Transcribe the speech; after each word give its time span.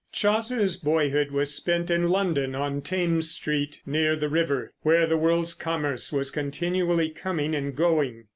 Chaucer's 0.11 0.77
boyhood 0.77 1.29
was 1.29 1.53
spent 1.53 1.91
in 1.91 2.09
London, 2.09 2.55
on 2.55 2.81
Thames 2.81 3.29
Street 3.29 3.83
near 3.85 4.15
the 4.15 4.29
river, 4.29 4.73
where 4.81 5.05
the 5.05 5.15
world's 5.15 5.53
commerce 5.53 6.11
was 6.11 6.31
continually 6.31 7.11
coming 7.11 7.53
and 7.53 7.75
going. 7.75 8.25